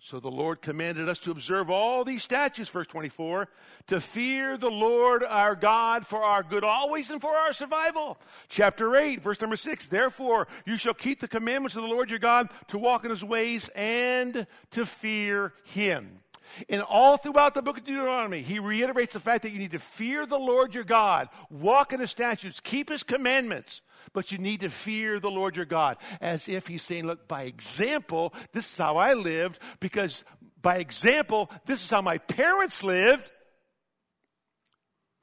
[0.00, 3.48] So the Lord commanded us to observe all these statutes, verse 24,
[3.86, 8.18] to fear the Lord our God for our good always and for our survival.
[8.50, 12.18] Chapter 8, verse number 6, therefore you shall keep the commandments of the Lord your
[12.18, 16.20] God to walk in his ways and to fear him.
[16.68, 19.78] And all throughout the book of Deuteronomy, he reiterates the fact that you need to
[19.78, 24.60] fear the Lord your God, walk in his statutes, keep his commandments, but you need
[24.60, 25.96] to fear the Lord your God.
[26.20, 30.24] As if he's saying, look, by example, this is how I lived, because
[30.60, 33.30] by example, this is how my parents lived.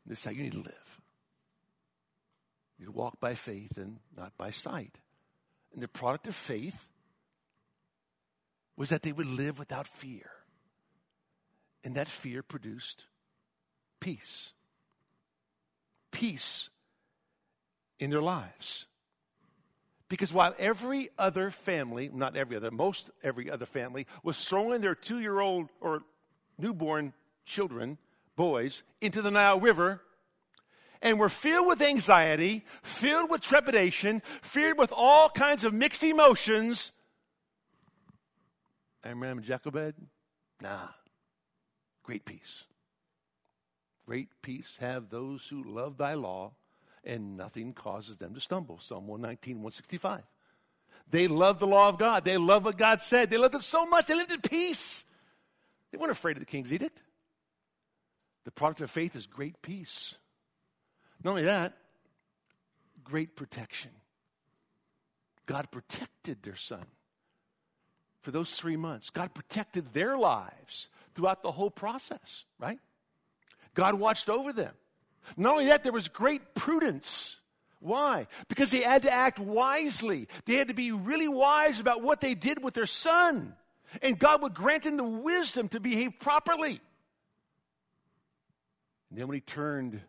[0.05, 1.01] This is how you need to live.
[2.77, 4.97] You walk by faith and not by sight.
[5.73, 6.87] And the product of faith
[8.75, 10.31] was that they would live without fear.
[11.83, 13.05] And that fear produced
[13.99, 14.53] peace.
[16.11, 16.69] Peace
[17.99, 18.85] in their lives.
[20.09, 24.95] Because while every other family, not every other, most every other family, was throwing their
[24.95, 26.03] two year old or
[26.57, 27.13] newborn
[27.45, 27.97] children,
[28.35, 30.01] boys, into the Nile River,
[31.01, 36.91] and were filled with anxiety, filled with trepidation, feared with all kinds of mixed emotions.
[39.03, 39.95] Amram and Jochebed?
[40.61, 40.89] Nah.
[42.11, 42.65] Great peace.
[44.05, 46.51] Great peace have those who love thy law,
[47.05, 48.79] and nothing causes them to stumble.
[48.81, 50.21] Psalm 119, 165.
[51.09, 52.25] They loved the law of God.
[52.25, 53.29] They loved what God said.
[53.29, 55.05] They loved it so much, they lived in peace.
[55.89, 57.01] They weren't afraid of the king's edict.
[58.43, 60.15] The product of faith is great peace.
[61.23, 61.77] Not only that,
[63.05, 63.91] great protection.
[65.45, 66.83] God protected their son
[68.21, 69.11] for those three months.
[69.11, 72.79] God protected their lives throughout the whole process, right?
[73.73, 74.73] God watched over them.
[75.37, 77.39] Not only that, there was great prudence.
[77.79, 78.27] Why?
[78.47, 80.27] Because they had to act wisely.
[80.45, 83.55] They had to be really wise about what they did with their son.
[84.01, 86.79] And God would grant them the wisdom to behave properly.
[89.09, 90.01] And then when he turned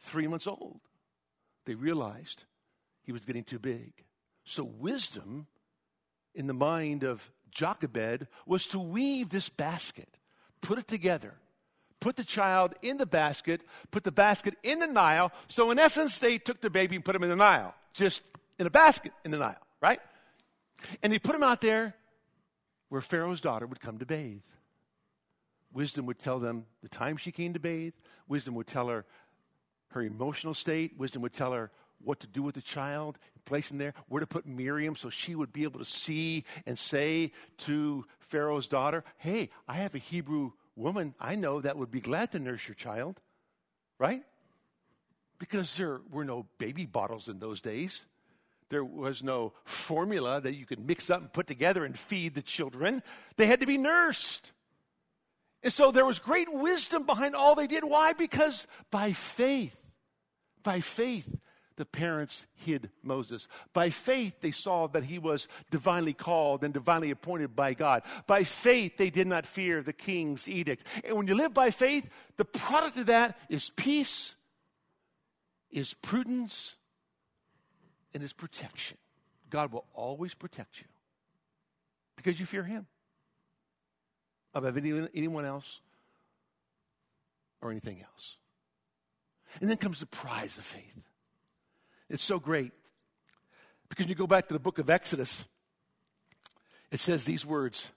[0.00, 0.80] three months old,
[1.66, 2.44] they realized
[3.02, 3.92] he was getting too big.
[4.44, 5.46] So, wisdom
[6.34, 10.08] in the mind of Jochebed was to weave this basket
[10.60, 11.34] put it together,
[12.00, 15.32] put the child in the basket, put the basket in the Nile.
[15.48, 18.22] So, in essence, they took the baby and put him in the Nile, just
[18.58, 20.00] in a basket in the Nile, right?
[21.02, 21.94] And they put him out there
[22.88, 24.42] where Pharaoh's daughter would come to bathe.
[25.72, 27.94] Wisdom would tell them the time she came to bathe.
[28.28, 29.04] Wisdom would tell her
[29.88, 30.98] her emotional state.
[30.98, 31.70] Wisdom would tell her
[32.02, 35.34] what to do with the child, place him there, where to put Miriam so she
[35.34, 40.52] would be able to see and say to Pharaoh's daughter, Hey, I have a Hebrew
[40.76, 43.20] woman I know that would be glad to nurse your child,
[43.98, 44.22] right?
[45.38, 48.06] Because there were no baby bottles in those days.
[48.68, 52.42] There was no formula that you could mix up and put together and feed the
[52.42, 53.02] children.
[53.36, 54.52] They had to be nursed.
[55.62, 57.84] And so there was great wisdom behind all they did.
[57.84, 58.12] Why?
[58.12, 59.76] Because by faith,
[60.62, 61.28] by faith,
[61.80, 63.48] the parents hid Moses.
[63.72, 68.02] By faith, they saw that he was divinely called and divinely appointed by God.
[68.26, 70.84] By faith, they did not fear the king's edict.
[71.02, 72.06] And when you live by faith,
[72.36, 74.34] the product of that is peace,
[75.70, 76.76] is prudence,
[78.12, 78.98] and is protection.
[79.48, 80.86] God will always protect you
[82.16, 82.86] because you fear him
[84.52, 85.80] above anyone else
[87.62, 88.36] or anything else.
[89.62, 91.09] And then comes the prize of faith.
[92.10, 92.72] It's so great
[93.88, 95.44] because you go back to the book of Exodus,
[96.90, 97.90] it says these words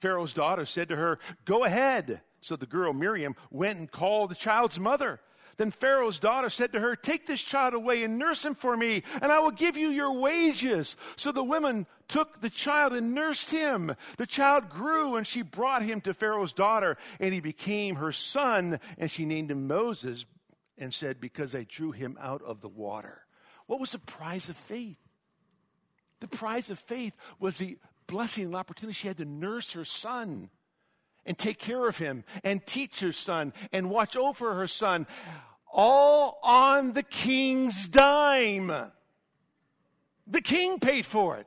[0.00, 2.20] Pharaoh's daughter said to her, Go ahead.
[2.40, 5.20] So the girl Miriam went and called the child's mother.
[5.58, 9.04] Then Pharaoh's daughter said to her, Take this child away and nurse him for me,
[9.20, 10.96] and I will give you your wages.
[11.14, 13.94] So the women took the child and nursed him.
[14.16, 18.80] The child grew, and she brought him to Pharaoh's daughter, and he became her son,
[18.98, 20.26] and she named him Moses
[20.78, 23.22] and said, Because I drew him out of the water.
[23.66, 24.98] What was the prize of faith?
[26.20, 30.50] The prize of faith was the blessing and opportunity she had to nurse her son
[31.24, 35.06] and take care of him and teach her son and watch over her son,
[35.72, 38.72] all on the king's dime.
[40.26, 41.46] The king paid for it.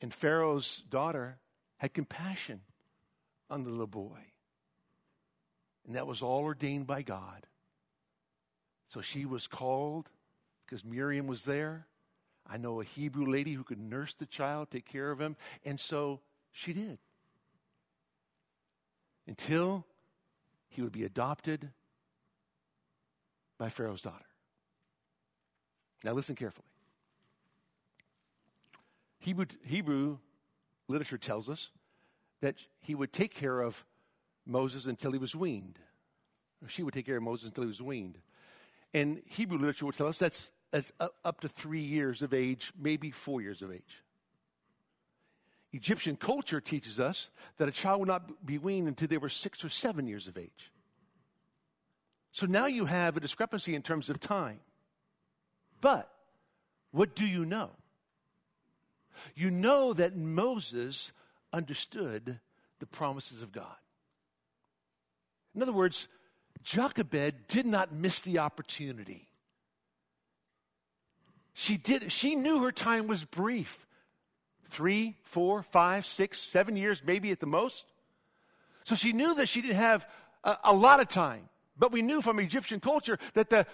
[0.00, 1.38] And Pharaoh's daughter
[1.78, 2.60] had compassion
[3.50, 4.20] on the little boy.
[5.86, 7.46] And that was all ordained by God.
[8.88, 10.10] So she was called
[10.64, 11.86] because Miriam was there.
[12.46, 15.36] I know a Hebrew lady who could nurse the child, take care of him.
[15.64, 16.20] And so
[16.52, 16.98] she did.
[19.26, 19.84] Until
[20.68, 21.70] he would be adopted
[23.58, 24.26] by Pharaoh's daughter.
[26.04, 26.68] Now, listen carefully.
[29.18, 30.18] Hebrew, Hebrew
[30.86, 31.72] literature tells us
[32.42, 33.84] that he would take care of
[34.46, 35.80] Moses until he was weaned.
[36.68, 38.18] She would take care of Moses until he was weaned.
[38.96, 40.90] And Hebrew literature would tell us that's, that's
[41.22, 44.02] up to three years of age, maybe four years of age.
[45.74, 47.28] Egyptian culture teaches us
[47.58, 50.38] that a child will not be weaned until they were six or seven years of
[50.38, 50.72] age.
[52.32, 54.60] So now you have a discrepancy in terms of time.
[55.82, 56.10] But
[56.90, 57.72] what do you know?
[59.34, 61.12] You know that Moses
[61.52, 62.40] understood
[62.78, 63.76] the promises of God.
[65.54, 66.08] In other words,
[66.66, 69.28] Jochebed did not miss the opportunity.
[71.54, 73.86] She did, she knew her time was brief
[74.68, 77.86] three, four, five, six, seven years, maybe at the most.
[78.82, 80.08] So she knew that she didn't have
[80.42, 81.48] a, a lot of time.
[81.78, 83.64] But we knew from Egyptian culture that the,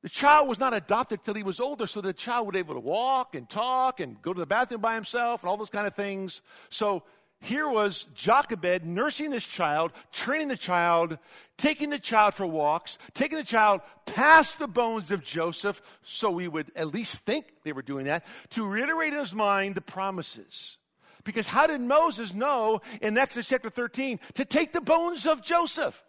[0.00, 2.74] the child was not adopted till he was older, so the child would be able
[2.74, 5.86] to walk and talk and go to the bathroom by himself and all those kind
[5.86, 6.40] of things.
[6.70, 7.02] So
[7.44, 11.18] here was Jochebed nursing this child, training the child,
[11.58, 16.48] taking the child for walks, taking the child past the bones of Joseph, so we
[16.48, 20.78] would at least think they were doing that, to reiterate in his mind the promises.
[21.22, 26.02] Because how did Moses know in Exodus chapter 13 to take the bones of Joseph?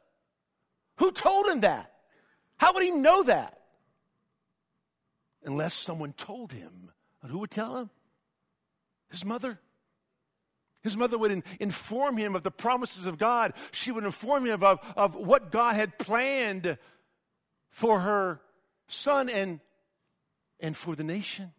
[0.97, 1.91] Who told him that?
[2.57, 3.59] How would he know that?
[5.43, 6.91] Unless someone told him.
[7.21, 7.89] And who would tell him?
[9.09, 9.59] His mother.
[10.85, 13.53] His mother would in, inform him of the promises of God.
[13.71, 16.77] She would inform him of, of what God had planned
[17.71, 18.39] for her
[18.87, 19.61] son and,
[20.59, 21.53] and for the nation.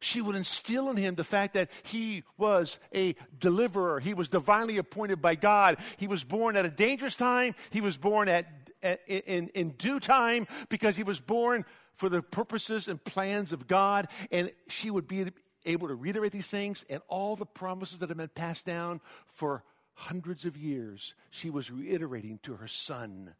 [0.00, 4.00] She would instill in him the fact that he was a deliverer.
[4.00, 5.78] He was divinely appointed by God.
[5.96, 7.54] He was born at a dangerous time.
[7.70, 8.46] He was born at,
[8.82, 11.64] at in, in due time because he was born
[11.94, 14.08] for the purposes and plans of God.
[14.32, 15.30] And she would be
[15.66, 19.62] able to reiterate these things and all the promises that have been passed down for
[19.94, 23.34] hundreds of years, she was reiterating to her son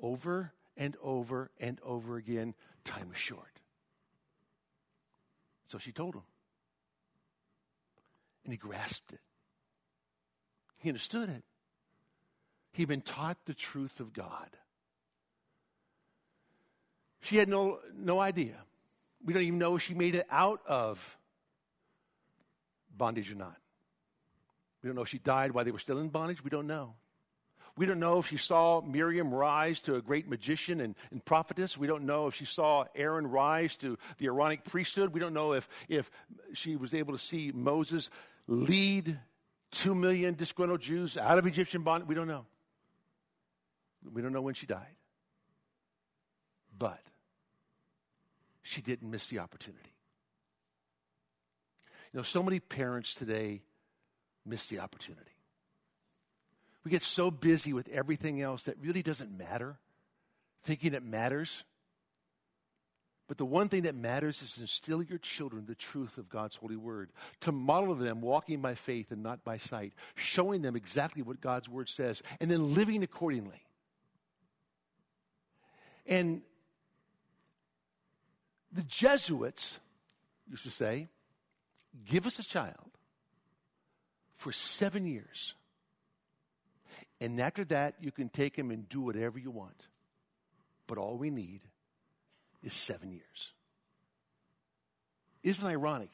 [0.00, 2.54] over and over and over again
[2.84, 3.60] time is short.
[5.68, 6.22] So she told him.
[8.44, 9.20] And he grasped it.
[10.78, 11.42] He understood it.
[12.72, 14.48] He'd been taught the truth of God.
[17.20, 18.54] She had no, no idea.
[19.24, 21.18] We don't even know she made it out of
[22.96, 23.56] bondage or not.
[24.82, 26.42] We don't know if she died while they were still in bondage.
[26.44, 26.94] We don't know.
[27.76, 31.76] We don't know if she saw Miriam rise to a great magician and, and, prophetess.
[31.76, 35.12] We don't know if she saw Aaron rise to the Aaronic priesthood.
[35.12, 36.10] We don't know if, if
[36.54, 38.08] she was able to see Moses
[38.48, 39.18] lead
[39.72, 42.08] two million disgruntled Jews out of Egyptian bondage.
[42.08, 42.46] We don't know.
[44.10, 44.94] We don't know when she died.
[46.78, 47.00] But
[48.62, 49.95] she didn't miss the opportunity.
[52.12, 53.62] You know, so many parents today
[54.44, 55.32] miss the opportunity.
[56.84, 59.76] We get so busy with everything else that really doesn't matter,
[60.62, 61.64] thinking it matters.
[63.28, 66.54] But the one thing that matters is to instill your children the truth of God's
[66.54, 71.22] holy word, to model them walking by faith and not by sight, showing them exactly
[71.22, 73.64] what God's word says, and then living accordingly.
[76.06, 76.42] And
[78.70, 79.80] the Jesuits
[80.48, 81.08] used to say,
[82.04, 82.90] give us a child
[84.36, 85.54] for seven years
[87.20, 89.86] and after that, you can take him and do whatever you want.
[90.86, 91.60] But all we need
[92.62, 93.52] is seven years.
[95.42, 96.10] Isn't it ironic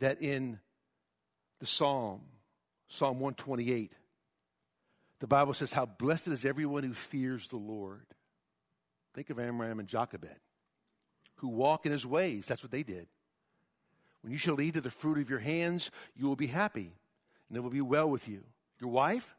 [0.00, 0.58] that in
[1.60, 2.22] the Psalm,
[2.88, 3.94] Psalm 128,
[5.20, 8.06] the Bible says, How blessed is everyone who fears the Lord.
[9.14, 10.38] Think of Amram and Jochebed,
[11.36, 12.46] who walk in his ways.
[12.46, 13.06] That's what they did.
[14.22, 16.92] When you shall eat of the fruit of your hands, you will be happy,
[17.48, 18.44] and it will be well with you.
[18.78, 19.34] Your wife,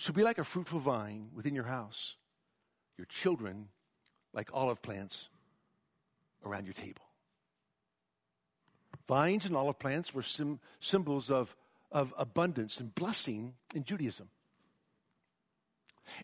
[0.00, 2.16] shall be like a fruitful vine within your house,
[2.96, 3.68] your children
[4.32, 5.28] like olive plants
[6.44, 7.02] around your table.
[9.06, 11.54] Vines and olive plants were sim- symbols of,
[11.92, 14.30] of abundance and blessing in Judaism.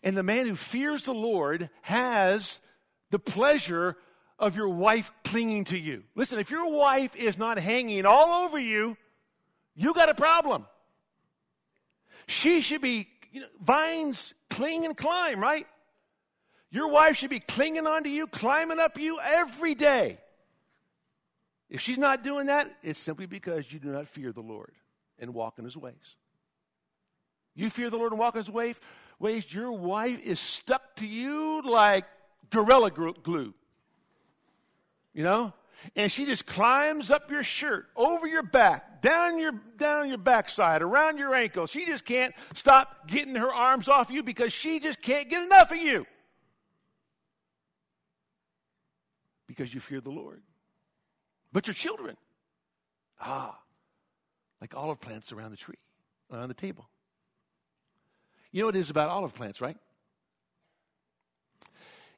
[0.01, 2.59] And the man who fears the Lord has
[3.11, 3.95] the pleasure
[4.39, 6.03] of your wife clinging to you.
[6.15, 8.97] Listen, if your wife is not hanging all over you,
[9.75, 10.65] you got a problem.
[12.27, 15.65] She should be you know, vines cling and climb, right?
[16.69, 20.19] Your wife should be clinging onto you, climbing up you every day.
[21.69, 24.73] If she's not doing that, it's simply because you do not fear the Lord
[25.19, 26.15] and walk in his ways.
[27.55, 28.79] You fear the Lord and walk in his ways,
[29.19, 32.05] ways your wife is stuck to you like
[32.51, 33.53] gorilla glue.
[35.17, 35.53] You know?
[35.95, 40.81] and she just climbs up your shirt, over your back, down your down your backside,
[40.81, 41.67] around your ankle.
[41.67, 45.71] She just can't stop getting her arms off you because she just can't get enough
[45.71, 46.05] of you.
[49.47, 50.41] Because you fear the Lord.
[51.53, 52.17] But your children,
[53.21, 53.57] ah,
[54.59, 55.77] like olive plants around the tree,
[56.31, 56.89] around the table.
[58.51, 59.77] You know what it is about olive plants, right?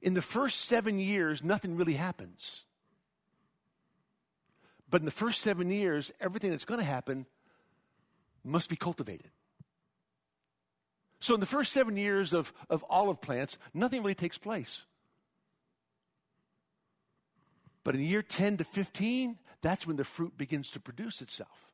[0.01, 2.63] In the first seven years, nothing really happens.
[4.89, 7.25] But in the first seven years, everything that's going to happen
[8.43, 9.29] must be cultivated.
[11.19, 14.85] So, in the first seven years of, of olive plants, nothing really takes place.
[17.83, 21.71] But in year 10 to 15, that's when the fruit begins to produce itself,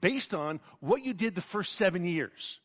[0.00, 2.60] based on what you did the first seven years.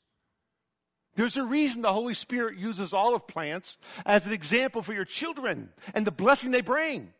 [1.15, 5.69] There's a reason the Holy Spirit uses olive plants as an example for your children
[5.93, 7.13] and the blessing they bring.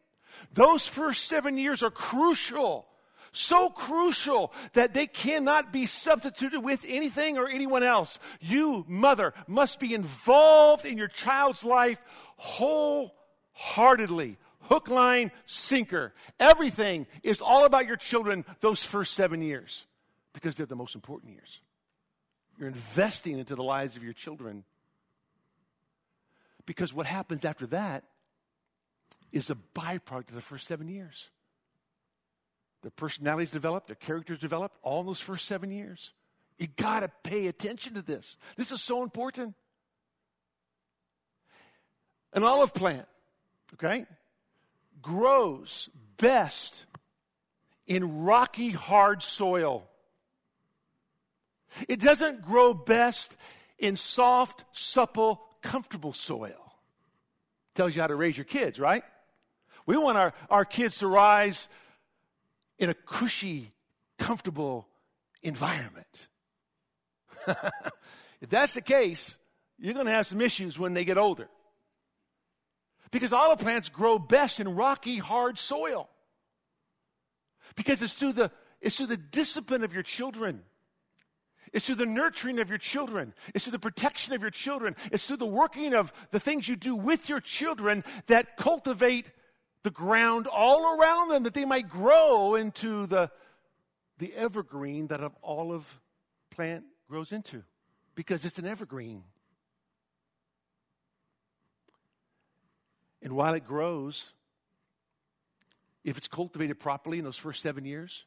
[0.54, 2.88] Those first seven years are crucial.
[3.34, 8.20] So crucial that they cannot be substituted with anything or anyone else.
[8.42, 12.02] You, mother, must be involved in your child's life
[12.36, 14.38] wholeheartedly.
[14.64, 16.14] Hook, line, sinker.
[16.40, 19.86] Everything is all about your children those first seven years
[20.34, 21.62] because they're the most important years.
[22.58, 24.64] You're investing into the lives of your children.
[26.66, 28.04] Because what happens after that
[29.32, 31.30] is a byproduct of the first seven years.
[32.82, 36.14] Their personalities develop, their characters develop, all in those first seven years.
[36.58, 38.38] You got to pay attention to this.
[38.58, 39.56] This is so important.
[42.34, 43.08] An olive plant,
[43.74, 44.06] okay,
[45.02, 46.86] grows best
[47.88, 49.88] in rocky, hard soil.
[51.88, 53.36] It doesn't grow best
[53.78, 56.76] in soft, supple, comfortable soil.
[57.76, 59.04] Tells you how to raise your kids, right?
[59.92, 61.68] We want our, our kids to rise
[62.80, 63.74] in a cushy,
[64.18, 64.88] comfortable
[65.44, 66.30] environment.
[67.46, 69.38] if that's the case,
[69.78, 71.50] you're going to have some issues when they get older.
[73.12, 76.08] Because olive plants grow best in rocky, hard soil.
[77.76, 80.62] Because it's through the, it's through the discipline of your children.
[81.74, 83.34] It's through the nurturing of your children.
[83.54, 84.96] It's through the protection of your children.
[85.12, 89.30] It's through the working of the things you do with your children that cultivate
[89.84, 93.32] the ground all around them that they might grow into the,
[94.20, 96.00] the evergreen that an olive
[96.52, 97.64] plant grows into
[98.16, 99.24] because it's an evergreen.
[103.22, 104.34] And while it grows,
[106.04, 108.26] if it's cultivated properly in those first seven years,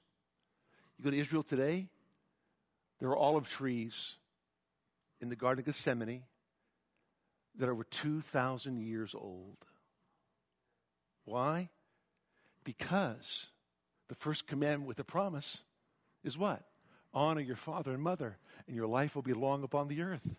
[0.98, 1.88] you go to Israel today,
[3.00, 4.16] there are olive trees
[5.20, 6.22] in the Garden of Gethsemane
[7.56, 9.56] that are over 2,000 years old.
[11.24, 11.70] Why?
[12.64, 13.48] Because
[14.08, 15.62] the first commandment with the promise
[16.22, 16.62] is what?
[17.12, 20.34] Honor your father and mother, and your life will be long upon the earth.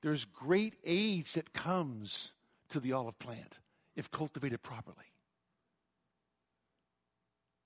[0.00, 2.32] There's great age that comes
[2.68, 3.58] to the olive plant
[3.96, 4.96] if cultivated properly.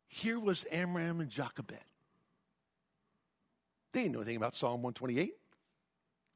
[0.06, 1.78] Here was Amram and Jochebed.
[3.92, 5.34] They didn't know anything about Psalm 128.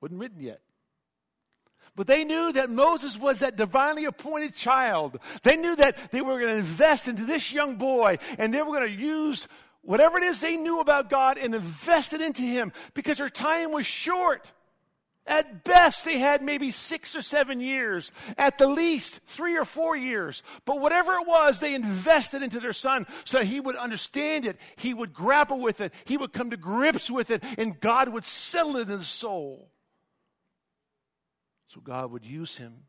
[0.01, 0.61] Wasn't written yet.
[1.95, 5.19] But they knew that Moses was that divinely appointed child.
[5.43, 8.73] They knew that they were going to invest into this young boy and they were
[8.79, 9.47] going to use
[9.83, 13.73] whatever it is they knew about God and invest it into him because their time
[13.73, 14.51] was short.
[15.25, 18.11] At best, they had maybe six or seven years.
[18.37, 20.43] At the least, three or four years.
[20.65, 24.57] But whatever it was, they invested into their son so he would understand it.
[24.77, 25.93] He would grapple with it.
[26.07, 27.45] He would come to grips with it.
[27.57, 29.72] And God would settle it in his soul.
[31.73, 32.85] So God would use him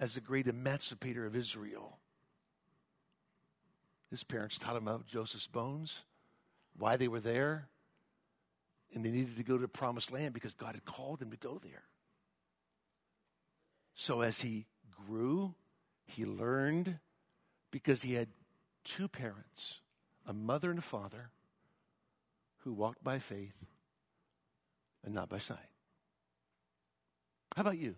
[0.00, 1.98] as the great emancipator of Israel.
[4.10, 6.02] His parents taught him about Joseph's bones,
[6.76, 7.68] why they were there,
[8.92, 11.36] and they needed to go to the promised land because God had called them to
[11.36, 11.84] go there.
[13.94, 14.66] So as he
[15.06, 15.54] grew,
[16.04, 16.98] he learned
[17.70, 18.28] because he had
[18.84, 19.80] two parents,
[20.26, 21.30] a mother and a father,
[22.58, 23.64] who walked by faith
[25.04, 25.58] and not by sight.
[27.54, 27.94] How about you?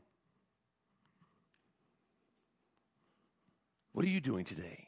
[3.99, 4.87] What are you doing today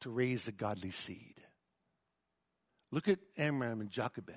[0.00, 1.34] to raise a godly seed?
[2.90, 4.32] Look at Amram and Jochebed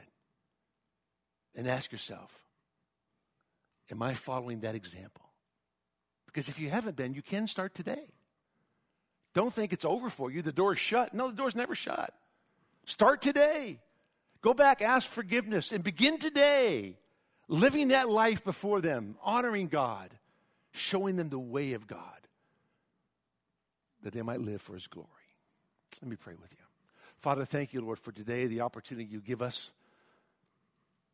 [1.56, 2.30] and ask yourself,
[3.90, 5.24] am I following that example?
[6.26, 8.10] Because if you haven't been, you can start today.
[9.34, 10.42] Don't think it's over for you.
[10.42, 11.14] The door's shut.
[11.14, 12.14] No, the door's never shut.
[12.84, 13.80] Start today.
[14.42, 16.98] Go back, ask forgiveness, and begin today
[17.48, 20.10] living that life before them, honoring God,
[20.74, 22.23] showing them the way of God,
[24.04, 25.08] that they might live for His glory.
[26.02, 26.66] Let me pray with you.
[27.18, 29.72] Father, thank you, Lord, for today, the opportunity you give us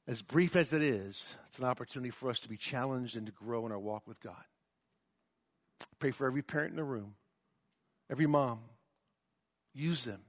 [0.10, 3.32] as brief as it is, it's an opportunity for us to be challenged and to
[3.32, 4.44] grow in our walk with God.
[6.00, 7.14] Pray for every parent in the room,
[8.10, 8.60] every mom.
[9.76, 10.22] Use them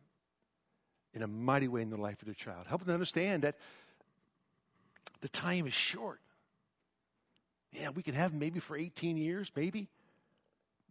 [1.15, 2.67] in a mighty way in the life of their child.
[2.67, 3.57] Help them understand that
[5.23, 6.21] the time is short.
[7.73, 9.89] Yeah, we can have maybe for 18 years, maybe.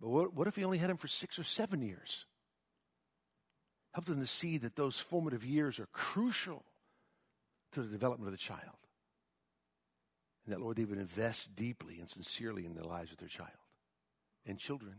[0.02, 2.26] But what, what if we only had them for six or seven years?
[3.94, 6.64] Help them to see that those formative years are crucial
[7.74, 8.78] to the development of the child.
[10.46, 13.50] And that, Lord, they would invest deeply and sincerely in the lives of their child
[14.46, 14.96] and children.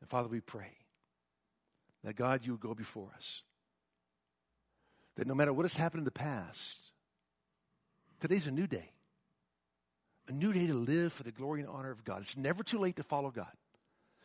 [0.00, 0.72] And Father, we pray
[2.04, 3.42] that God, you would go before us.
[5.16, 6.78] That no matter what has happened in the past,
[8.20, 8.92] today's a new day.
[10.28, 12.20] A new day to live for the glory and honor of God.
[12.20, 13.52] It's never too late to follow God.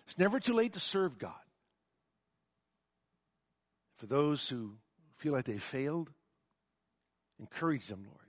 [0.06, 1.34] It's never too late to serve God.
[3.96, 4.74] For those who
[5.16, 6.10] feel like they failed,
[7.40, 8.20] Encourage them, Lord,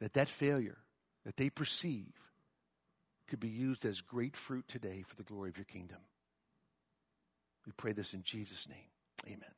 [0.00, 0.78] that that failure
[1.24, 2.12] that they perceive
[3.28, 6.00] could be used as great fruit today for the glory of your kingdom.
[7.64, 8.90] We pray this in Jesus' name.
[9.26, 9.54] Amen.